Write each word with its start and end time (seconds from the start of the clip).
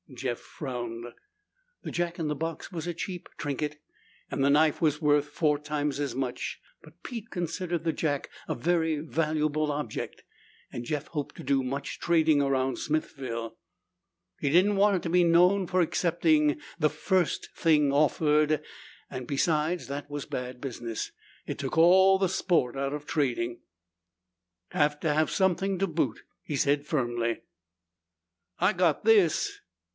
Jeff 0.13 0.39
frowned. 0.39 1.05
The 1.83 1.91
jack 1.91 2.19
in 2.19 2.27
the 2.27 2.35
box 2.35 2.69
was 2.71 2.85
a 2.85 2.93
cheap 2.93 3.29
trinket 3.37 3.79
and 4.29 4.43
the 4.43 4.49
knife 4.49 4.81
was 4.81 5.01
worth 5.01 5.27
four 5.29 5.57
times 5.59 5.99
as 6.01 6.15
much. 6.15 6.59
But 6.81 7.01
Pete 7.01 7.29
considered 7.29 7.83
the 7.85 7.93
jack 7.93 8.29
a 8.47 8.53
very 8.55 8.97
valuable 8.97 9.71
object 9.71 10.23
and 10.73 10.83
Jeff 10.83 11.07
hoped 11.09 11.35
to 11.37 11.43
do 11.43 11.63
much 11.63 11.99
trading 11.99 12.41
around 12.41 12.77
Smithville. 12.77 13.57
He 14.39 14.49
did 14.49 14.65
not 14.65 14.75
want 14.75 15.03
to 15.03 15.09
be 15.09 15.23
known 15.23 15.65
for 15.65 15.79
accepting 15.81 16.59
the 16.79 16.89
first 16.89 17.49
thing 17.55 17.93
offered 17.93 18.61
and, 19.09 19.25
besides, 19.27 19.87
that 19.87 20.09
was 20.09 20.25
bad 20.25 20.59
business. 20.59 21.11
It 21.45 21.57
took 21.59 21.77
all 21.77 22.17
the 22.17 22.27
sport 22.27 22.75
out 22.75 22.91
of 22.91 23.05
trading. 23.05 23.61
"Have 24.71 24.99
to 25.01 25.13
have 25.13 25.29
something 25.29 25.77
to 25.79 25.87
boot," 25.87 26.23
he 26.43 26.55
said 26.57 26.85
firmly. 26.87 27.43
"I 28.59 28.73
got 28.73 29.05
this." 29.05 29.59